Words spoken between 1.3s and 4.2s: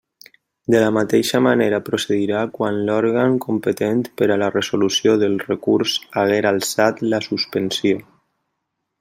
manera procedirà quan l'òrgan competent